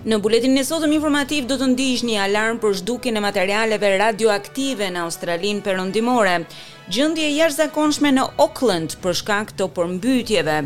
Në 0.00 0.16
buletin 0.24 0.54
e 0.56 0.62
sotëm 0.64 0.94
informativ 0.96 1.44
do 1.44 1.58
të 1.60 1.66
ndijsh 1.74 2.02
një 2.08 2.22
alarm 2.26 2.56
për 2.62 2.76
shdukin 2.78 3.18
e 3.20 3.20
materialeve 3.20 3.90
radioaktive 4.00 4.86
në 4.94 5.02
Australin 5.04 5.60
përëndimore, 5.66 6.38
gjëndje 6.88 7.26
jashtëzakonshme 7.34 8.14
në 8.16 8.24
Auckland 8.40 8.96
për 9.04 9.18
shkak 9.20 9.52
të 9.60 9.66
përmbytjeve. 9.76 10.56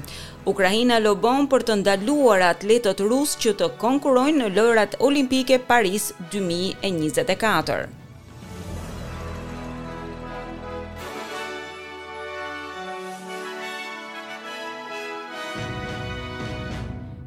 Ukrajina 0.55 1.01
lobon 1.03 1.51
për 1.51 1.67
të 1.67 1.79
ndaluar 1.83 2.47
atletët 2.53 3.03
rusë 3.11 3.43
që 3.49 3.57
të 3.65 3.73
konkurojnë 3.83 4.39
në 4.45 4.53
lërat 4.55 4.95
olimpike 5.11 5.59
Paris 5.67 6.13
2024. 6.39 8.04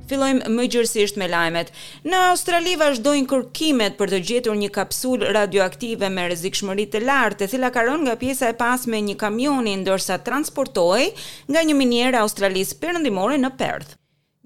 Fillojmë 0.08 0.48
më 0.56 0.66
gjërësisht 0.74 1.18
me 1.22 1.28
lajmet. 1.30 1.72
Në 2.08 2.22
Australi 2.30 2.76
vazhdojnë 2.80 3.28
kërkimet 3.32 3.98
për 4.00 4.14
të 4.16 4.22
gjetur 4.30 4.58
një 4.62 4.70
kapsul 4.80 5.26
radioaktive 5.38 6.08
me 6.18 6.28
rrezikshmëri 6.30 6.88
të 6.96 7.04
lartë, 7.06 7.44
e 7.44 7.52
cila 7.54 7.72
ka 7.78 7.84
rënë 7.90 8.08
nga 8.08 8.16
pjesa 8.24 8.54
e 8.54 8.58
pasme 8.64 9.02
e 9.02 9.06
një 9.12 9.18
kamioni 9.26 9.76
ndërsa 9.84 10.20
transportohej 10.30 11.10
nga 11.52 11.68
një 11.70 11.80
minierë 11.84 12.24
australisë 12.26 12.80
përndimore 12.86 13.40
në 13.44 13.56
Perth. 13.64 13.97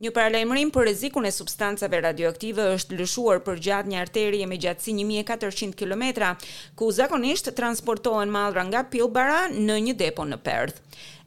Një 0.02 0.10
paralajmërim 0.18 0.70
për 0.74 0.82
rrezikun 0.88 1.28
e 1.30 1.30
substancave 1.34 2.00
radioaktive 2.02 2.64
është 2.76 2.96
lëshuar 2.98 3.42
përgjatë 3.46 3.92
një 3.92 3.98
arterie 4.04 4.46
me 4.50 4.58
gjatësi 4.58 4.96
1400 5.00 5.76
km, 5.78 6.32
ku 6.80 6.88
zakonisht 6.98 7.52
transportohen 7.60 8.32
mallra 8.34 8.64
nga 8.72 8.80
Pilbara 8.96 9.44
në 9.68 9.76
një 9.88 9.94
depo 10.00 10.24
në 10.26 10.40
Perth. 10.48 10.80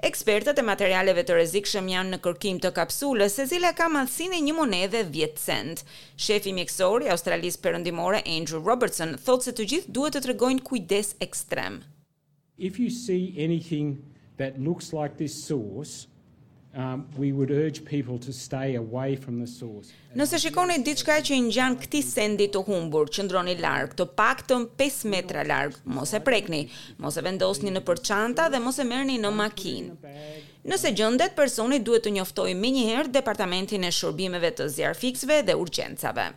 Ekspertët 0.08 0.58
e 0.58 0.64
materialeve 0.66 1.22
të 1.24 1.36
rrezikshëm 1.36 1.90
janë 1.92 2.12
në 2.14 2.18
kërkim 2.26 2.58
të 2.64 2.72
kapsulës 2.76 3.38
se 3.38 3.46
cila 3.52 3.70
ka 3.78 3.86
madhsinë 3.94 4.40
e 4.40 4.40
një 4.48 4.54
monedhe 4.58 5.04
10 5.14 5.36
cent. 5.44 5.84
Shefi 6.26 6.50
mjekësor 6.58 7.06
i 7.06 7.12
Australisë 7.14 7.62
Perëndimore 7.68 8.24
Andrew 8.34 8.64
Robertson 8.72 9.14
thotë 9.28 9.46
se 9.46 9.54
të 9.60 9.68
gjithë 9.74 9.94
duhet 10.00 10.18
të 10.18 10.24
tregojnë 10.26 10.66
kujdes 10.66 11.14
ekstrem. 11.28 11.78
If 12.58 12.82
you 12.82 12.90
see 12.90 13.22
anything 13.38 13.94
that 14.42 14.58
looks 14.68 14.90
like 14.92 15.14
this 15.16 15.38
source, 15.46 15.96
um 16.76 17.06
we 17.16 17.28
would 17.32 17.50
urge 17.50 17.78
people 17.84 18.18
to 18.26 18.32
stay 18.32 18.74
away 18.84 19.10
from 19.16 19.38
the 19.42 19.46
source. 19.56 19.88
Nëse 20.18 20.38
shikoni 20.42 20.78
diçka 20.86 21.18
që 21.26 21.34
i 21.36 21.42
ngjan 21.46 21.76
këtij 21.84 22.02
sendi 22.08 22.48
të 22.54 22.62
humbur, 22.66 23.08
qëndroni 23.14 23.54
larg, 23.62 23.94
të 23.98 24.06
paktën 24.18 24.66
5 24.80 24.98
metra 25.12 25.44
larg, 25.46 25.76
mos 25.96 26.12
e 26.14 26.20
prekni, 26.26 26.64
mos 27.02 27.18
e 27.20 27.24
vendosni 27.26 27.72
në 27.74 27.84
përçanta 27.86 28.48
dhe 28.52 28.62
mos 28.64 28.80
e 28.82 28.88
merrni 28.90 29.20
në 29.22 29.30
makinë. 29.38 30.14
Nëse 30.70 30.94
gjendet 30.98 31.36
personi 31.38 31.80
duhet 31.86 32.06
të 32.08 32.16
njoftojë 32.18 32.56
menjëherë 32.64 33.14
departamentin 33.18 33.84
e 33.84 33.92
shërbimeve 34.00 34.54
të 34.58 34.70
zjarfikësve 34.78 35.42
dhe 35.50 35.58
urgjencave. 35.64 36.32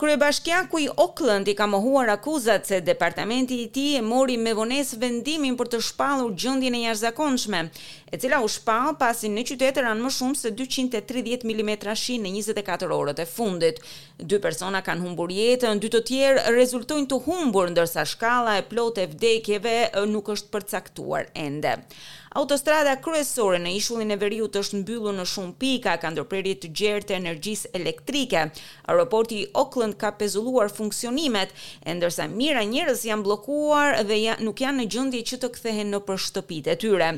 Kryebashkiaku 0.00 0.78
i 0.80 0.86
Auckland 0.96 1.48
i 1.52 1.52
ka 1.54 1.66
mohuar 1.68 2.08
akuzat 2.08 2.64
se 2.66 2.78
departamenti 2.80 3.60
i 3.62 3.68
tij 3.72 3.96
e 3.98 4.00
mori 4.00 4.38
me 4.40 4.54
vonesë 4.56 4.96
vendimin 4.96 5.58
për 5.60 5.68
të 5.74 5.80
shpallur 5.84 6.32
gjendjen 6.40 6.72
e 6.78 6.86
jashtëzakonshme, 6.86 7.58
e 8.08 8.16
cila 8.22 8.38
u 8.40 8.48
shpall 8.48 8.94
pasi 8.96 9.28
në 9.28 9.44
qytetër 9.50 9.84
anë 9.90 10.00
më 10.06 10.12
shumë 10.16 10.40
se 10.40 10.52
230 10.56 11.44
mm 11.52 11.70
shi 12.00 12.16
në 12.16 12.32
24 12.38 12.88
orët 12.96 13.20
e 13.20 13.26
fundit. 13.28 13.80
Dy 14.20 14.38
persona 14.40 14.80
kanë 14.84 15.04
humbur 15.04 15.28
jetën, 15.32 15.76
dy 15.80 15.90
të 15.92 16.00
tjerë 16.08 16.48
rezultojnë 16.54 17.08
të 17.10 17.18
humbur 17.26 17.68
ndërsa 17.72 18.02
shkalla 18.08 18.56
e 18.60 18.64
plotë 18.72 19.04
e 19.04 19.10
vdekjeve 19.12 19.76
nuk 20.12 20.32
është 20.32 20.48
përcaktuar 20.52 21.28
ende. 21.36 21.76
Autostrada 22.38 22.92
kryesore 23.02 23.58
në 23.58 23.72
ishullin 23.74 24.12
e 24.14 24.16
Veriut 24.20 24.54
është 24.54 24.78
mbyllur 24.84 25.16
në 25.16 25.24
shumë 25.26 25.54
pika, 25.58 25.96
ka 25.98 26.12
ndërprerje 26.14 26.60
të 26.62 26.68
gjerë 26.78 27.06
të 27.08 27.16
energjisë 27.16 27.72
elektrike. 27.74 28.44
Aeroporti 28.86 29.40
i 29.42 29.48
Auckland 29.58 29.89
ka 29.98 30.12
pezulluar 30.14 30.68
funksionimet, 30.72 31.50
e 31.86 31.94
ndërsa 31.96 32.26
mira 32.32 32.62
njerëz 32.66 33.04
janë 33.08 33.24
bllokuar 33.26 33.98
dhe 34.08 34.18
nuk 34.44 34.62
janë 34.62 34.82
në 34.82 34.88
gjendje 34.94 35.22
që 35.32 35.38
të 35.42 35.50
kthehen 35.56 35.90
në 35.94 36.00
për 36.04 36.44
e 36.70 36.76
tyre. 36.76 37.08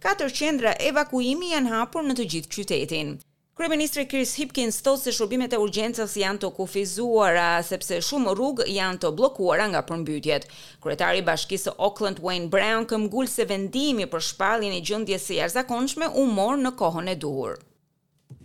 Katër 0.00 0.30
qendra 0.40 0.74
evakuimi 0.78 1.50
janë 1.54 1.70
hapur 1.74 2.02
në 2.02 2.14
të 2.18 2.24
gjithë 2.32 2.50
qytetin. 2.54 3.18
Kryeministri 3.60 4.06
Chris 4.08 4.34
Hipkins 4.40 4.78
thotë 4.80 5.02
se 5.02 5.12
shërbimet 5.12 5.52
e 5.52 5.58
urgjencës 5.60 6.14
janë 6.16 6.40
të 6.40 6.48
kufizuara 6.56 7.60
sepse 7.66 7.98
shumë 8.00 8.32
rrugë 8.32 8.64
janë 8.72 9.00
të 9.02 9.10
bllokuara 9.18 9.66
nga 9.72 9.82
përmbytjet. 9.90 10.46
Kryetari 10.80 11.20
i 11.20 11.26
Bashkisë 11.26 11.68
së 11.68 11.74
Auckland 11.86 12.22
Wayne 12.24 12.48
Brown 12.54 12.86
këmbgul 12.88 13.28
se 13.28 13.44
vendimi 13.50 14.08
për 14.08 14.24
shpalljen 14.30 14.72
e 14.72 14.80
gjendjes 14.80 15.28
së 15.28 15.36
jashtëzakonshme 15.42 16.08
u 16.22 16.24
mor 16.38 16.56
në 16.62 16.72
kohën 16.80 17.12
e 17.12 17.18
duhur. 17.20 17.58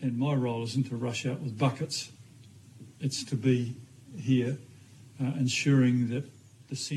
In 0.04 0.20
my 0.20 0.36
role 0.36 0.64
isn't 0.68 0.90
to 0.90 1.00
rush 1.08 1.26
out 1.30 1.40
with 1.40 1.56
buckets 1.58 2.04
it's 3.00 3.24
to 3.24 3.36
be 3.36 3.76
here 4.18 4.58
uh, 5.22 5.26
ensuring 5.40 6.10
that 6.10 6.24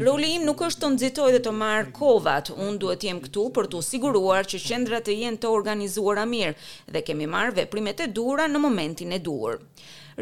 Roli 0.01 0.31
im 0.33 0.47
nuk 0.49 0.63
është 0.65 0.81
të 0.85 0.89
nxitoj 0.95 1.27
dhe 1.35 1.41
të 1.45 1.51
marr 1.55 1.91
kovat. 1.95 2.49
Unë 2.55 2.79
duhet 2.81 3.03
të 3.03 3.09
jem 3.11 3.19
këtu 3.23 3.43
për 3.59 3.67
të 3.71 3.83
siguruar 3.85 4.49
që 4.49 4.59
qendrat 4.65 5.05
të 5.07 5.17
jenë 5.23 5.39
të 5.43 5.49
organizuara 5.55 6.23
mirë 6.27 6.55
dhe 6.97 7.03
kemi 7.05 7.27
marr 7.31 7.53
veprimet 7.59 8.01
e 8.01 8.07
duhura 8.17 8.47
në 8.49 8.63
momentin 8.65 9.13
e 9.13 9.19
duhur. 9.27 9.61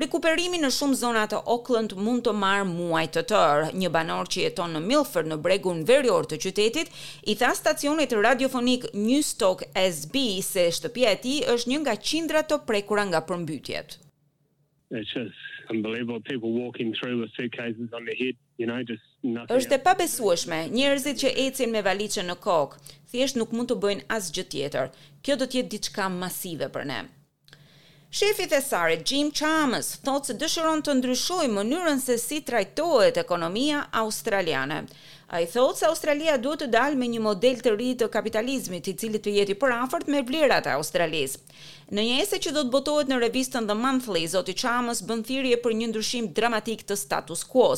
Rikuperimi 0.02 0.58
në 0.60 0.72
shumë 0.74 0.98
zona 1.04 1.22
të 1.30 1.38
Auckland 1.54 1.94
mund 1.96 2.24
të 2.26 2.34
marr 2.42 2.66
muaj 2.72 3.04
të 3.14 3.22
tërë. 3.32 3.68
Një 3.80 3.90
banor 3.96 4.26
që 4.34 4.44
jeton 4.48 4.74
në 4.76 4.80
Milford 4.90 5.30
në 5.30 5.38
bregun 5.46 5.84
verior 5.88 6.26
të 6.28 6.40
qytetit 6.44 6.90
i 7.32 7.36
tha 7.40 7.52
stacionit 7.56 8.12
radiofonik 8.18 8.90
Newstalk 8.98 9.62
SB 9.86 10.24
se 10.50 10.66
shtëpia 10.74 11.14
e 11.14 11.20
tij 11.24 11.44
është 11.54 11.72
një 11.72 11.78
nga 11.86 11.96
qendrat 12.10 12.50
të 12.50 12.58
prekura 12.68 13.06
nga 13.08 13.22
përmbytjet 13.30 14.00
it's 14.90 15.12
just 15.12 15.34
unbelievable 15.70 16.20
people 16.20 16.52
walking 16.52 16.94
through 16.98 17.20
with 17.20 17.30
suitcases 17.36 17.88
on 17.92 18.04
their 18.04 18.14
head 18.14 18.34
you 18.56 18.66
know 18.66 18.80
just 18.84 19.02
nothing 19.22 19.56
Është 19.58 19.74
e 19.74 19.80
pabesueshme 19.88 20.60
njerëzit 20.72 21.18
që 21.24 21.32
ecin 21.46 21.72
me 21.74 21.82
valizhen 21.82 22.30
në 22.30 22.36
kok 22.46 22.76
thjesht 23.10 23.38
nuk 23.40 23.54
mund 23.56 23.72
të 23.72 23.80
bëjnë 23.84 24.06
asgjë 24.16 24.44
tjetër 24.54 24.92
kjo 25.24 25.38
do 25.40 25.46
të 25.48 25.58
jetë 25.60 25.72
diçka 25.76 26.08
masive 26.22 26.70
për 26.76 26.86
ne 26.92 27.00
Shefi 28.16 28.46
i 28.46 28.96
Jim 29.10 29.32
Chalmers 29.38 29.96
thotë 30.06 30.30
se 30.30 30.38
dëshiron 30.42 30.84
të 30.86 30.94
ndryshojë 30.98 31.50
mënyrën 31.58 32.00
se 32.00 32.16
si 32.22 32.40
trajtohet 32.40 33.16
ekonomia 33.18 33.84
australiane. 33.92 34.86
A 35.26 35.40
i 35.42 35.46
thotë 35.50 35.80
se 35.80 35.86
Australia 35.90 36.36
duhet 36.38 36.60
të 36.62 36.66
dalë 36.70 36.98
me 37.00 37.08
një 37.10 37.20
model 37.24 37.56
të 37.58 37.72
ri 37.74 37.88
të 37.98 38.06
kapitalizmit 38.14 38.86
i 38.86 38.94
cilit 38.94 39.24
të 39.26 39.32
jeti 39.40 39.56
për 39.58 39.72
afert 39.74 40.06
me 40.12 40.20
vlerat 40.22 40.68
e 40.70 40.76
Australis. 40.78 41.34
Në 41.86 42.02
një 42.02 42.14
ese 42.22 42.38
që 42.42 42.52
do 42.54 42.62
të 42.66 42.72
botohet 42.74 43.10
në 43.10 43.18
revistën 43.22 43.66
The 43.70 43.74
Monthly, 43.78 44.24
Zoti 44.30 44.54
Chamës 44.58 45.04
bën 45.06 45.20
thirje 45.26 45.58
për 45.62 45.74
një 45.78 45.88
ndryshim 45.92 46.28
dramatik 46.34 46.82
të 46.86 46.96
status 46.98 47.44
quo. 47.46 47.68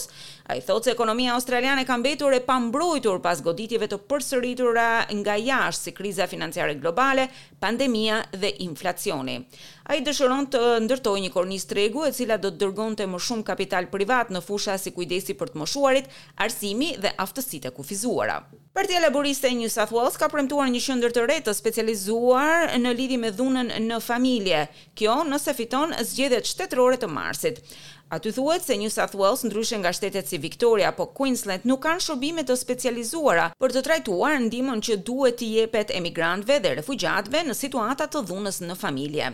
A 0.48 0.56
i 0.56 0.62
thotë 0.64 0.88
se 0.90 0.94
ekonomia 0.96 1.34
australiane 1.36 1.84
ka 1.88 1.96
mbetur 2.00 2.36
e 2.36 2.42
pambrojtur 2.44 3.20
pas 3.24 3.40
goditjeve 3.44 3.88
të 3.92 3.98
përsëritura 4.08 4.86
nga 5.20 5.38
jashtë 5.40 5.88
si 5.88 5.96
kriza 5.98 6.28
financiare 6.28 6.76
globale, 6.80 7.28
pandemia 7.60 8.22
dhe 8.32 8.52
inflacioni. 8.64 9.42
A 9.88 9.96
i 9.96 10.02
dëshëron 10.04 10.48
të 10.52 10.60
ndërtoj 10.84 11.16
një 11.24 11.32
kornis 11.32 11.64
tregu 11.68 12.02
e 12.04 12.12
cila 12.12 12.36
do 12.40 12.48
të 12.52 12.60
dërgon 12.60 12.96
të 12.96 13.06
më 13.08 13.20
shumë 13.24 13.44
kapital 13.48 13.88
privat 13.88 14.32
në 14.34 14.42
fusha 14.44 14.76
si 14.80 14.92
kujdesi 14.92 15.36
për 15.40 15.52
të 15.54 15.62
moshuarit, 15.62 16.08
arsimi 16.44 16.94
dhe 17.00 17.12
aftë 17.24 17.37
aftësitë 17.40 17.68
e 17.70 17.76
kufizuara. 17.76 18.38
Partia 18.76 19.00
Laboriste 19.02 19.48
e 19.50 19.56
New 19.58 19.68
South 19.72 19.92
Wales 19.94 20.18
ka 20.20 20.28
premtuar 20.30 20.68
një 20.70 20.82
qendër 20.84 21.14
të 21.16 21.24
re 21.26 21.36
të 21.46 21.54
specializuar 21.58 22.74
në 22.78 22.92
lidhje 22.98 23.18
me 23.22 23.32
dhunën 23.34 23.72
në 23.88 24.00
familje. 24.04 24.64
Kjo 24.98 25.18
nëse 25.30 25.54
fiton 25.58 25.96
zgjedhjet 26.12 26.46
shtetërore 26.52 27.00
të 27.02 27.10
Marsit 27.10 27.62
të 28.08 28.30
thuhet 28.36 28.62
se 28.64 28.76
New 28.80 28.88
South 28.92 29.14
Wales 29.20 29.42
ndryshe 29.44 29.76
nga 29.78 29.90
shtetet 29.92 30.28
si 30.28 30.38
Victoria 30.40 30.88
apo 30.90 31.04
Queensland 31.18 31.66
nuk 31.68 31.82
kanë 31.84 32.00
shërbime 32.04 32.44
të 32.48 32.54
specializuara 32.56 33.50
për 33.60 33.74
të 33.74 33.82
trajtuar 33.84 34.38
ndihmën 34.46 34.80
që 34.86 34.96
duhet 35.04 35.36
të 35.42 35.48
jepet 35.54 35.92
emigrantëve 35.98 36.56
dhe 36.64 36.72
refugjatëve 36.78 37.42
në 37.50 37.56
situata 37.58 38.06
të 38.08 38.22
dhunës 38.30 38.62
në 38.64 38.76
familje. 38.84 39.28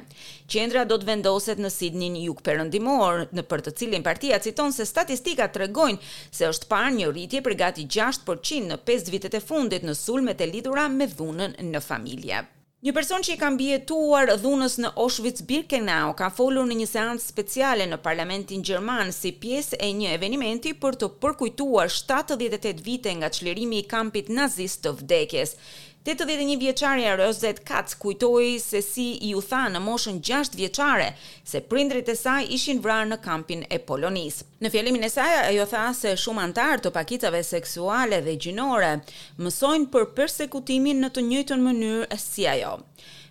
Qendra 0.50 0.82
do 0.90 0.98
të 0.98 1.08
vendoset 1.12 1.62
në 1.62 1.70
Sydney 1.76 2.10
në 2.16 2.26
Jug 2.26 2.40
në 2.44 3.46
për 3.50 3.60
të 3.69 3.75
cilin 3.78 4.02
partia 4.02 4.40
citon 4.43 4.72
se 4.72 4.84
statistikat 4.87 5.54
tregojnë 5.54 5.98
se 6.34 6.46
është 6.50 6.66
parë 6.75 6.90
një 6.98 7.12
rritje 7.12 7.40
për 7.46 7.54
gati 7.62 7.87
6% 7.87 8.70
në 8.72 8.78
5 8.88 9.10
vitet 9.14 9.34
e 9.34 9.40
fundit 9.40 9.82
në 9.87 9.94
sulmet 9.94 10.40
e 10.40 10.46
lidhura 10.56 10.88
me 10.88 11.06
dhunën 11.06 11.54
në 11.62 11.81
familje. 11.81 12.43
Një 12.84 12.92
person 12.92 13.22
që 13.25 13.31
i 13.32 13.38
ka 13.40 13.48
mbijetuar 13.48 14.26
dhunës 14.42 14.75
në 14.84 14.88
Auschwitz-Birkenau 15.00 16.10
ka 16.19 16.26
folur 16.36 16.66
në 16.69 16.75
një 16.82 16.88
seancë 16.90 17.25
speciale 17.31 17.86
në 17.88 17.96
Parlamentin 18.04 18.60
Gjerman 18.69 19.08
si 19.16 19.31
pjesë 19.44 19.78
e 19.86 19.88
një 20.02 20.10
evenimenti 20.19 20.75
për 20.84 21.00
të 21.00 21.08
përkujtuar 21.25 21.88
78 21.94 22.84
vite 22.84 23.16
nga 23.22 23.32
çlirimi 23.38 23.81
i 23.81 23.88
kampit 23.94 24.28
nazist 24.38 24.82
të 24.84 24.92
vdekjes. 24.98 25.56
81 26.06 26.56
vjeqarja 26.60 27.16
Rozet 27.16 27.60
Katz 27.64 27.94
kujtoi 27.94 28.58
se 28.60 28.82
si 28.82 29.04
i 29.14 29.34
u 29.34 29.38
tha 29.40 29.60
në 29.72 29.80
moshën 29.80 30.18
6 30.28 30.52
vjeçare 30.58 31.06
se 31.44 31.60
prindrit 31.70 32.10
e 32.12 32.14
saj 32.16 32.44
ishin 32.56 32.82
vrarë 32.84 33.08
në 33.12 33.16
kampin 33.24 33.62
e 33.72 33.78
Polonisë. 33.78 34.44
Në 34.66 34.70
fjalimin 34.74 35.06
e 35.08 35.10
saj 35.14 35.32
ajo 35.46 35.64
tha 35.70 35.84
se 36.00 36.12
shumë 36.24 36.42
antar 36.48 36.82
të 36.84 36.92
pakicave 36.92 37.40
seksuale 37.42 38.20
dhe 38.26 38.34
gjinore 38.36 38.92
mësojnë 39.40 39.88
për 39.96 40.04
persekutimin 40.20 41.00
në 41.06 41.10
të 41.16 41.24
njëjtën 41.30 41.64
mënyrë 41.70 42.20
si 42.26 42.44
ajo. 42.52 42.74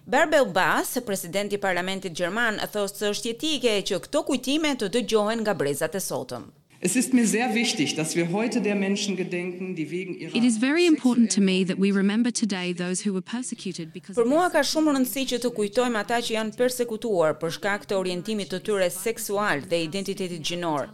Berbel 0.09 0.49
Bas, 0.57 0.97
presidenti 1.05 1.59
i 1.61 1.61
Parlamentit 1.61 2.17
Gjerman, 2.17 2.57
thosë 2.73 3.03
se 3.03 3.13
është 3.13 3.37
që 3.85 4.01
këto 4.07 4.25
kujtime 4.31 4.73
të 4.81 4.89
dëgjohen 4.97 5.41
nga 5.45 5.53
brezat 5.53 5.93
e 5.95 6.01
sotëm. 6.09 6.49
Es 6.85 6.97
ist 6.97 7.13
mir 7.13 7.25
sehr 7.25 7.55
wichtig, 7.55 7.95
dass 7.95 8.13
wir 8.17 8.29
heute 8.33 8.59
der 8.59 8.75
Menschen 8.75 9.15
gedenken, 9.15 9.73
die 9.73 9.89
wegen 9.89 10.17
ihrer 10.19 10.35
It 10.35 10.43
is 10.43 10.57
very 10.57 10.85
important 10.85 11.31
to 11.31 11.39
me 11.39 11.63
that 11.63 11.79
we 11.79 11.93
remember 11.93 12.29
today 12.29 12.73
those 12.75 13.07
who 13.07 13.13
were 13.13 13.21
persecuted 13.23 13.93
because 13.93 14.17
Për 14.19 14.27
mua 14.27 14.49
ka 14.51 14.59
shumë 14.67 14.91
rëndësi 14.97 15.23
që 15.29 15.39
të 15.45 15.51
kujtojmë 15.55 16.01
ata 16.01 16.17
që 16.27 16.35
janë 16.35 16.57
përsekutuar 16.59 17.37
për 17.39 17.53
shkak 17.55 17.87
të 17.87 18.01
orientimit 18.03 18.51
të 18.51 18.59
tyre 18.67 18.89
seksual 18.97 19.63
dhe 19.71 19.79
identitetit 19.85 20.43
gjinor. 20.49 20.89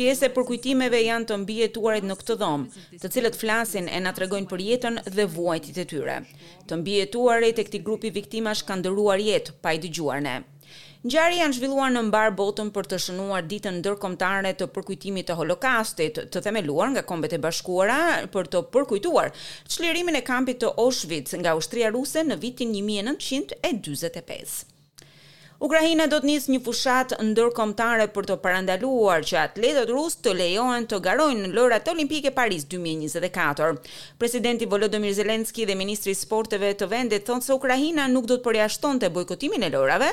Pjesë 0.00 0.30
e 0.30 0.32
përkujtimeve 0.38 1.02
janë 1.04 1.28
të 1.28 1.38
mbijetuarit 1.44 2.08
në 2.08 2.16
këtë 2.24 2.38
dhomë, 2.40 2.66
të 3.04 3.12
cilët 3.18 3.36
flasin 3.42 3.92
e 3.92 4.00
na 4.06 4.16
tregojnë 4.16 4.48
për 4.54 4.64
jetën 4.70 5.00
dhe 5.18 5.28
vuajtjet 5.36 5.84
e 5.84 5.88
tyre. 5.92 6.16
Të 6.64 6.80
mbijetuarit 6.80 7.60
e 7.60 7.68
këtij 7.68 7.84
grupi 7.90 8.14
viktimash 8.20 8.64
kanë 8.72 8.88
dhëruar 8.88 9.20
jetë 9.28 9.58
pa 9.60 9.76
i 9.76 9.84
dëgjuar 9.84 10.24
ne. 10.24 10.38
Ngjarje 11.06 11.36
janë 11.38 11.54
zhvilluar 11.54 11.92
në 11.94 12.00
mbar 12.08 12.32
botën 12.34 12.72
për 12.74 12.88
të 12.90 12.96
shënuar 13.04 13.44
ditën 13.52 13.76
ndërkombëtare 13.78 14.50
të 14.58 14.66
përkujtimit 14.76 15.28
të 15.28 15.36
Holokastit, 15.38 16.18
të 16.34 16.42
themeluar 16.48 16.90
nga 16.96 17.04
Kombet 17.12 17.36
e 17.38 17.42
Bashkuara 17.46 18.00
për 18.34 18.50
të 18.50 18.64
përkujtuar 18.74 19.30
çlirimin 19.76 20.18
e 20.18 20.24
kampit 20.32 20.58
të 20.64 20.74
Auschwitz 20.86 21.38
nga 21.38 21.54
ushtria 21.62 21.94
ruse 21.94 22.26
në 22.32 22.40
vitin 22.42 22.74
1945. 22.80 24.64
Ukraina 25.64 26.04
do 26.12 26.18
të 26.20 26.28
nisë 26.28 26.50
një 26.52 26.58
fushat 26.66 27.12
ndërkomtare 27.26 28.04
për 28.16 28.26
të 28.28 28.34
parandaluar 28.46 29.22
që 29.28 29.36
atletët 29.42 29.88
rus 29.96 30.16
të 30.26 30.34
lejohen 30.36 30.84
të 30.90 30.98
garojnë 31.06 31.46
në 31.46 31.52
lërat 31.58 31.86
olimpike 31.92 32.28
Paris 32.38 32.66
2024. 32.74 33.70
Presidenti 34.20 34.66
Volodymyr 34.68 35.14
Zelenski 35.16 35.64
dhe 35.70 35.76
Ministri 35.80 36.12
Sporteve 36.20 36.74
të 36.82 36.88
vendit 36.92 37.24
thonë 37.30 37.46
se 37.46 37.54
Ukraina 37.56 38.04
nuk 38.12 38.28
do 38.28 38.36
të 38.36 38.44
përjashton 38.50 39.00
të 39.00 39.08
bojkotimin 39.16 39.64
e 39.64 39.70
lërave 39.76 40.10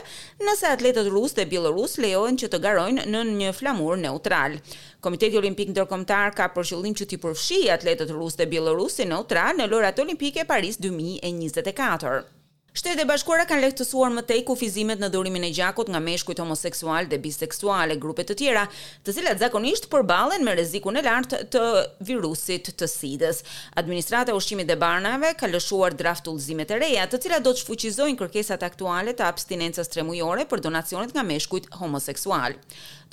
nëse 0.48 0.70
atletët 0.72 1.10
rus 1.18 1.36
dhe 1.36 1.44
bilorus 1.54 1.98
lejohen 2.06 2.40
që 2.44 2.48
të 2.56 2.60
garojnë 2.70 3.04
në 3.12 3.24
një 3.34 3.50
flamur 3.60 3.98
neutral. 4.06 4.56
Komiteti 5.04 5.42
Olimpik 5.44 5.74
Ndërkomtar 5.76 6.32
ka 6.40 6.48
për 6.56 6.70
qëllim 6.72 6.96
që 7.02 7.10
t'i 7.12 7.20
përfshi 7.26 7.60
atletët 7.76 8.16
rus 8.16 8.40
dhe 8.40 8.48
bilorus 8.56 8.96
neutral 9.12 9.60
në 9.60 9.68
lërat 9.76 10.00
olimpike 10.08 10.48
Paris 10.54 10.80
2024. 10.88 12.26
Shtetet 12.74 13.04
e 13.04 13.06
Bashkuara 13.06 13.44
kanë 13.46 13.62
lehtësuar 13.68 14.10
më 14.10 14.22
tej 14.32 14.40
kufizimet 14.48 14.98
në 14.98 15.06
dhurimin 15.14 15.44
e 15.46 15.50
gjakut 15.54 15.92
nga 15.94 16.00
meshkujt 16.02 16.40
homoseksual 16.42 17.06
dhe 17.12 17.20
biseksual 17.22 17.92
e 17.94 17.98
grupe 18.02 18.24
të 18.26 18.34
tjera, 18.40 18.64
të 19.06 19.14
cilat 19.20 19.44
zakonisht 19.44 19.86
përballen 19.92 20.42
me 20.42 20.56
rrezikun 20.56 20.98
e 20.98 21.04
lartë 21.06 21.42
të 21.54 21.62
virusit 22.10 22.72
të 22.82 22.90
SIDS. 22.90 23.44
Administrata 23.78 24.34
e 24.34 24.38
Ushqimit 24.40 24.66
dhe 24.72 24.80
Barnave 24.82 25.36
ka 25.38 25.52
lëshuar 25.54 25.94
draft 26.00 26.32
ulëzimet 26.34 26.74
e 26.74 26.82
reja, 26.82 27.06
të 27.06 27.22
cilat 27.28 27.46
do 27.46 27.54
të 27.54 27.62
shfuqizojnë 27.62 28.18
kërkesat 28.24 28.66
aktuale 28.66 29.14
të 29.14 29.30
abstinencës 29.30 29.94
tremujore 29.94 30.48
për 30.50 30.66
donacionet 30.66 31.14
nga 31.14 31.28
meshkujt 31.30 31.70
homoseksual. 31.78 32.58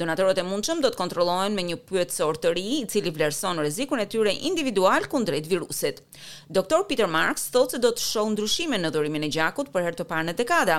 Donatorët 0.00 0.38
e 0.40 0.46
mundshëm 0.48 0.78
do 0.80 0.88
të 0.88 0.96
kontrollohen 0.96 1.52
me 1.52 1.60
një 1.68 1.76
pyetësor 1.90 2.38
të 2.40 2.54
ri, 2.56 2.64
i 2.80 2.86
cili 2.88 3.12
vlerëson 3.12 3.60
rrezikun 3.60 4.00
e 4.00 4.06
tyre 4.08 4.32
individual 4.48 5.04
kundrejt 5.12 5.44
virusit. 5.50 6.00
Doktor 6.48 6.86
Peter 6.88 7.04
Marks 7.12 7.50
thotë 7.52 7.76
se 7.76 7.80
do 7.84 7.90
të 7.92 8.06
shohë 8.06 8.32
ndryshime 8.32 8.78
në 8.80 8.94
dhurimin 8.94 9.26
e 9.26 9.28
gjakut 9.28 9.48
Irakut 9.50 9.70
për 9.74 9.84
herë 9.84 9.98
të 9.98 10.04
parë 10.06 10.28
në 10.28 10.32
dekada, 10.38 10.76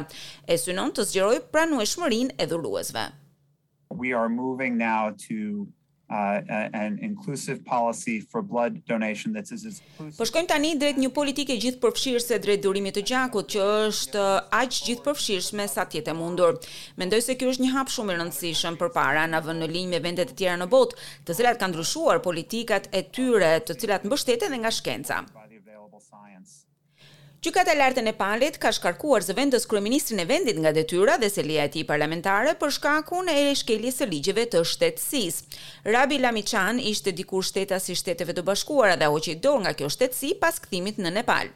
e 0.48 0.56
synon 0.62 0.94
të 0.96 1.04
zgjeroj 1.12 1.40
pranueshmërinë 1.56 2.36
e 2.40 2.46
dhuruesve. 2.52 3.04
We 4.02 4.14
are 4.24 4.30
moving 4.40 4.78
now 4.88 5.12
to 5.28 5.68
Uh, 6.12 6.42
an 6.78 6.96
inclusive 7.08 7.62
policy 7.68 8.16
for 8.32 8.42
blood 8.48 8.80
donation 8.90 9.32
that 9.36 9.50
is 9.56 9.78
Po 10.18 10.26
shkojmë 10.28 10.50
tani 10.52 10.72
drejt 10.82 10.98
një 11.00 11.10
politike 11.18 11.56
gjithpërfshirëse 11.64 12.40
drejt 12.44 12.66
durimit 12.66 12.98
të 12.98 13.04
gjakut, 13.08 13.48
që 13.54 13.62
është 13.92 14.26
aq 14.60 14.76
gjithpërfshirëse 14.90 15.68
sa 15.72 15.86
të 15.88 16.02
jetë 16.02 16.12
e 16.12 16.16
mundur. 16.20 16.60
Mendoj 17.00 17.22
se 17.30 17.38
ky 17.40 17.48
është 17.54 17.64
një 17.66 17.72
hap 17.78 17.94
shumë 17.96 18.18
i 18.18 18.18
rëndësishëm 18.24 18.80
përpara 18.84 19.24
na 19.32 19.40
vënë 19.46 19.64
në 19.64 19.70
linjë 19.78 19.94
me 19.96 20.02
vendet 20.10 20.34
e 20.34 20.36
tjera 20.42 20.58
në 20.60 20.68
botë, 20.76 21.00
të 21.30 21.38
cilat 21.40 21.62
kanë 21.64 21.74
ndryshuar 21.78 22.20
politikat 22.28 22.92
e 22.92 23.06
tyre, 23.16 23.54
të 23.70 23.80
cilat 23.86 24.10
mbështeten 24.12 24.52
dhe 24.58 24.62
nga 24.66 24.74
shkenca. 24.82 25.22
Qykat 27.42 27.72
e 27.72 27.74
lartë 27.74 28.04
e 28.06 28.12
palit 28.14 28.58
ka 28.62 28.70
shkarkuar 28.78 29.24
zë 29.26 29.34
vendës 29.40 29.64
kryeministrin 29.70 30.20
e 30.22 30.26
vendit 30.30 30.58
nga 30.62 30.70
detyra 30.78 31.16
dhe 31.18 31.30
se 31.36 31.42
lija 31.48 31.64
e 31.66 31.72
ti 31.74 31.82
parlamentare 31.92 32.52
për 32.62 32.74
shkakun 32.76 33.32
e 33.34 33.34
e 33.48 33.56
shkeljes 33.58 33.98
e 34.06 34.08
ligjeve 34.12 34.44
të 34.54 34.62
shtetësisë. 34.72 35.58
Rabi 35.96 36.20
Lamichan 36.22 36.82
ishte 36.92 37.16
dikur 37.20 37.48
shteta 37.50 37.80
si 37.82 37.96
shteteve 37.98 38.36
të 38.38 38.46
bashkuara 38.52 39.00
dhe 39.02 39.10
hoqi 39.16 39.34
dor 39.48 39.58
nga 39.66 39.74
kjo 39.80 39.90
shtetësi 39.96 40.36
pas 40.44 40.62
këthimit 40.68 41.02
në 41.02 41.14
Nepal. 41.18 41.50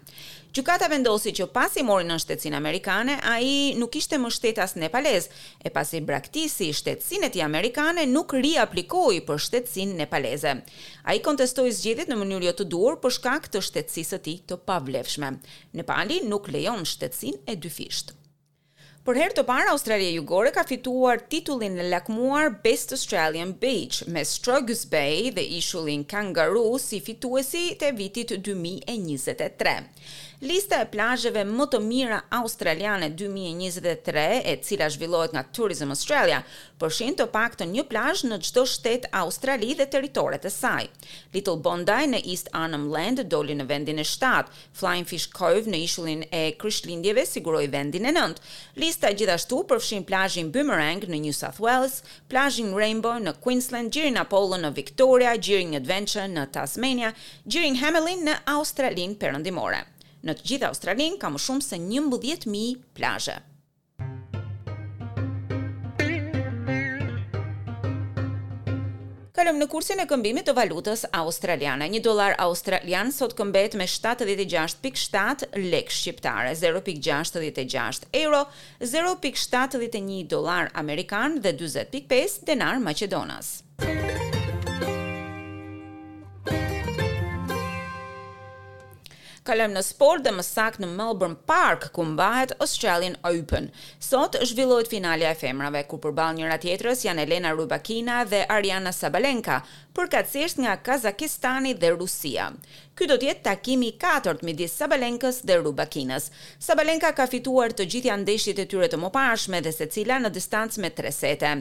Gjukata 0.56 0.88
vendosi 0.88 1.34
që 1.36 1.50
pasi 1.52 1.82
mori 1.84 2.06
në 2.08 2.16
shtetësin 2.24 2.54
amerikane, 2.56 3.18
a 3.28 3.34
i 3.44 3.74
nuk 3.76 3.98
ishte 4.00 4.16
më 4.22 4.30
shtetas 4.32 4.78
nepalez, 4.80 5.26
e 5.60 5.68
pasi 5.76 6.00
braktisi 6.00 6.70
shtetësinet 6.72 7.36
i 7.36 7.42
amerikane 7.44 8.06
nuk 8.08 8.38
ri 8.38 8.54
aplikoi 8.64 9.20
për 9.28 9.42
shtetësin 9.50 9.92
nepaleze. 10.00 10.54
A 11.04 11.12
i 11.12 11.20
kontestoi 11.26 11.74
zgjidit 11.76 12.08
në 12.08 12.22
mënyrë 12.22 12.48
jo 12.50 12.56
të 12.56 12.70
dur 12.72 12.96
për 13.04 13.18
shkak 13.18 13.52
të 13.52 13.66
shtetësisë 13.68 14.22
ti 14.30 14.38
të 14.48 14.62
pavlefshme. 14.64 15.34
Nepali 15.82 16.22
nuk 16.32 16.48
lejon 16.56 16.88
shtetësin 16.88 17.42
e 17.52 17.60
dyfisht. 17.60 18.16
Për 19.06 19.20
herë 19.22 19.36
të 19.38 19.44
parë, 19.46 19.70
Australia 19.70 20.10
Jugore 20.16 20.50
ka 20.56 20.64
fituar 20.66 21.20
titullin 21.30 21.76
e 21.78 21.84
lakmuar 21.92 22.48
Best 22.64 22.96
Australian 22.96 23.52
Beach 23.62 24.00
me 24.10 24.24
Strogus 24.26 24.82
Bay 24.90 25.28
dhe 25.36 25.44
ishullin 25.60 26.08
Kangaroo 26.10 26.80
si 26.82 26.98
fituesi 27.06 27.68
të 27.78 27.92
vitit 28.00 28.34
2023. 28.42 29.76
Lista 30.46 30.78
e 30.84 30.86
plazheve 30.86 31.42
më 31.42 31.66
të 31.74 31.78
mira 31.82 32.18
australiane 32.38 33.08
2023, 33.18 34.26
e 34.52 34.52
cila 34.62 34.90
zhvillohet 34.94 35.32
nga 35.34 35.42
Tourism 35.58 35.90
Australia, 35.96 36.44
përfshin 36.78 37.16
të 37.18 37.26
paktën 37.34 37.72
një 37.74 37.86
plazh 37.90 38.22
në 38.30 38.38
çdo 38.46 38.66
shtet 38.70 39.08
australi 39.24 39.72
dhe 39.80 39.88
territoret 39.96 40.46
e 40.46 40.52
saj. 40.54 40.84
Little 41.34 41.56
Bondi 41.68 41.98
në 42.12 42.20
East 42.36 42.52
Arnhem 42.62 42.84
Land 42.94 43.24
doli 43.34 43.56
në 43.58 43.66
vendin 43.72 44.02
e 44.04 44.06
7, 44.10 44.54
Flying 44.82 45.08
Fish 45.10 45.26
Cove 45.40 45.66
në 45.72 45.80
ishullin 45.88 46.22
e 46.30 46.44
Krishlindjeve 46.62 47.26
siguroi 47.26 47.66
vendin 47.78 48.06
e 48.06 48.14
9. 48.14 48.38
Lista 48.86 49.10
gjithashtu 49.18 49.64
përfshin 49.74 50.06
plazhin 50.12 50.52
Boomerang 50.54 51.10
në 51.10 51.24
New 51.26 51.34
South 51.40 51.58
Wales, 51.66 52.04
plazhin 52.30 52.70
Rainbow 52.78 53.18
në 53.26 53.34
Queensland, 53.42 53.90
Gjirin 53.98 54.22
Apollo 54.22 54.62
në 54.68 54.76
Victoria, 54.78 55.34
Gjirin 55.42 55.74
Adventure 55.82 56.30
në 56.38 56.46
Tasmania, 56.60 57.16
Gjirin 57.50 57.82
Hamelin 57.82 58.26
në 58.30 58.40
Australin 58.60 59.18
perëndimore. 59.26 59.82
Në 60.26 60.34
të 60.40 60.46
gjitha 60.50 60.70
Australinë 60.74 61.20
ka 61.22 61.30
më 61.30 61.42
shumë 61.44 61.62
se 61.68 61.78
11.000 61.78 62.80
plazhe. 62.98 63.36
Kalëm 69.36 69.60
në 69.60 69.68
kursin 69.70 70.00
e 70.00 70.06
këmbimit 70.10 70.48
të 70.48 70.56
valutës 70.58 71.04
australiane. 71.20 71.86
Një 71.92 72.02
dolar 72.08 72.38
australian 72.42 73.12
sot 73.14 73.36
këmbet 73.38 73.76
me 73.78 73.86
76.7 73.92 75.52
lek 75.68 75.92
shqiptare, 75.94 76.56
0.66 76.58 78.10
euro, 78.24 78.42
0.71 78.82 80.24
dolar 80.34 80.72
amerikan 80.82 81.38
dhe 81.44 81.54
20.5 81.62 82.42
denar 82.50 82.82
Macedonas. 82.88 83.58
kalojmë 89.46 89.76
në 89.78 89.84
sport 89.86 90.24
dhe 90.26 90.32
më 90.34 90.44
sakt 90.48 90.82
në 90.82 90.88
Melbourne 90.98 91.38
Park 91.50 91.90
ku 91.96 92.06
mbahet 92.08 92.56
Australian 92.64 93.16
Open. 93.30 93.70
Sot 94.02 94.38
zhvillohet 94.42 94.90
finalja 94.92 95.32
e 95.32 95.38
femrave 95.42 95.84
ku 95.90 96.00
përball 96.04 96.36
njëra 96.40 96.58
tjetrës 96.64 97.06
janë 97.08 97.28
Elena 97.28 97.54
Rubakina 97.56 98.24
dhe 98.32 98.44
Ariana 98.52 98.92
Sabalenka, 98.94 99.62
përkatësisht 99.96 100.60
nga 100.66 100.76
Kazakistani 100.88 101.76
dhe 101.80 101.94
Rusia. 101.96 102.50
Ky 102.96 103.10
do 103.12 103.18
të 103.20 103.28
jetë 103.28 103.42
takimi 103.44 103.90
i 103.92 103.94
katërt 104.00 104.42
midis 104.48 104.72
Sabalenkës 104.80 105.42
dhe 105.48 105.58
Rubakinës. 105.62 106.30
Sabalenka 106.64 107.10
ka 107.16 107.26
fituar 107.28 107.74
të 107.76 107.86
gjitha 107.92 108.16
ndeshjet 108.22 108.62
e 108.64 108.66
tyre 108.72 108.88
të 108.92 109.00
mëparshme 109.02 109.60
dhe 109.64 109.74
secila 109.76 110.18
në 110.24 110.32
distancë 110.36 110.80
me 110.82 110.94
3 110.96 111.12
sete. 111.18 111.52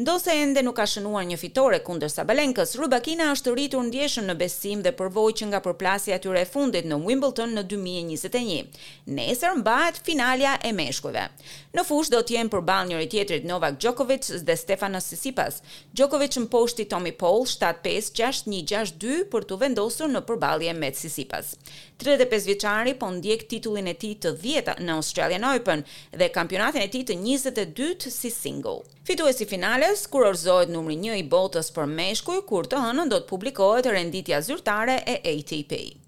Ndosë 0.00 0.36
ende 0.42 0.62
nuk 0.66 0.76
ka 0.76 0.86
shënuar 0.88 1.24
një 1.30 1.40
fitore 1.40 1.80
kundër 1.86 2.12
Sabalenkës, 2.12 2.76
Rubakina 2.82 3.30
është 3.32 3.54
rritur 3.56 3.86
ndjeshëm 3.88 4.28
në 4.28 4.36
besim 4.42 4.84
dhe 4.84 4.92
përvojë 5.00 5.38
që 5.40 5.50
nga 5.52 5.62
përplasja 5.64 6.20
e 6.20 6.24
tyre 6.26 6.44
e 6.44 6.50
fundit 6.52 6.84
në 6.88 7.00
Wimbledon 7.00 7.22
Wimbledon 7.24 7.54
në 7.56 7.62
2021. 7.68 8.68
Nesër 9.16 9.54
mbahet 9.58 9.96
finalja 10.04 10.58
e 10.66 10.72
meshkujve. 10.76 11.22
Në 11.74 11.84
fushë 11.88 12.12
do 12.12 12.18
të 12.26 12.34
jenë 12.36 12.52
përball 12.52 12.88
njëri 12.90 13.08
tjetrit 13.10 13.44
Novak 13.48 13.78
Djokovic 13.80 14.28
dhe 14.44 14.56
Stefanos 14.60 15.06
Tsitsipas. 15.08 15.62
Djokovic 15.96 16.36
në 16.36 16.50
poshtë 16.52 16.84
Tommy 16.92 17.12
Paul 17.16 17.46
7-5-6-1-6-2 17.50 19.22
për 19.32 19.48
të 19.48 19.58
vendosur 19.64 20.12
në 20.12 20.22
përballje 20.28 20.76
me 20.76 20.92
Tsitsipas. 20.92 21.54
35 22.02 22.48
vjeçari 22.50 22.92
po 23.00 23.08
ndjek 23.14 23.46
titullin 23.48 23.88
e 23.88 23.96
tij 23.96 24.18
të 24.26 24.34
10 24.42 24.66
të 24.68 24.74
në 24.84 24.96
Australian 25.00 25.48
Open 25.54 25.84
dhe 26.12 26.28
kampionatin 26.34 26.84
e 26.84 26.90
tij 26.92 27.06
të 27.08 27.16
22 27.22 28.10
si 28.12 28.30
single. 28.34 28.82
Fituesi 29.08 29.46
finales 29.48 30.04
kurorzohet 30.12 30.72
numri 30.72 30.96
1 31.00 31.16
i 31.18 31.24
botës 31.28 31.72
për 31.76 31.88
meshkuj, 31.96 32.44
kur 32.48 32.68
të 32.68 32.80
hënën 32.84 33.12
do 33.14 33.20
të 33.24 33.28
publikohet 33.32 33.88
renditja 33.94 34.42
zyrtare 34.44 35.00
e 35.04 35.20
ATP. 35.36 36.03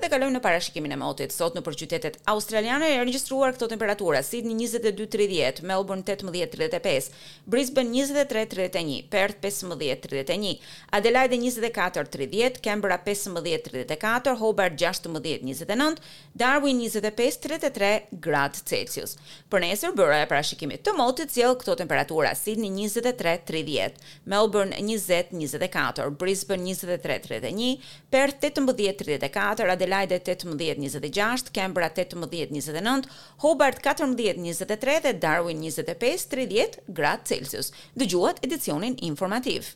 edhe 0.00 0.08
kalojmë 0.16 0.32
në 0.38 0.40
parashikimin 0.40 0.94
e 0.94 0.96
motit. 0.96 1.32
Sot 1.34 1.56
nëpër 1.58 1.74
qytetet 1.82 2.14
australiane 2.30 2.86
janë 2.88 3.02
regjistruar 3.04 3.52
këto 3.56 3.66
temperatura: 3.72 4.22
Sydney 4.24 4.56
22-30, 4.64 5.60
Melbourne 5.68 6.04
18-35, 6.08 7.10
Brisbane 7.50 7.92
23-31, 7.92 9.04
Perth 9.12 9.40
15-31, 9.44 10.54
Adelaide 10.96 11.36
24-30, 11.42 12.60
Canberra 12.64 12.98
15-34, 13.04 14.34
Hobart 14.40 14.78
16-29, 14.80 16.00
Darwin 16.40 16.80
25-33 16.86 17.92
grad 18.28 18.56
Celsius. 18.56 19.16
Për 19.52 19.66
nesër 19.66 19.94
bëra 20.00 20.22
e 20.24 20.30
parashikimit 20.30 20.84
të 20.88 20.96
motit 20.98 21.34
cilë 21.36 21.58
këto 21.60 21.76
temperatura: 21.82 22.32
Sydney 22.40 22.72
23-30, 22.88 24.00
Melbourne 24.32 24.80
20-24, 24.90 26.08
Brisbane 26.20 26.70
23-31, 26.72 27.94
Perth 28.10 28.48
18-34, 28.48 29.68
Adelaide 29.70 29.89
Adelaide 29.92 30.18
18 30.20 30.54
26, 30.56 31.50
Canberra 31.50 31.88
18 31.90 32.26
29, 32.28 33.00
Hobart 33.42 33.80
14 33.82 34.32
23 34.36 35.00
dhe 35.02 35.12
Darwin 35.22 35.58
25 35.66 36.26
30 36.30 36.78
gradë 37.00 37.24
Celsius. 37.32 37.72
Dëgjuat 38.04 38.42
edicionin 38.46 38.94
informativ. 39.12 39.74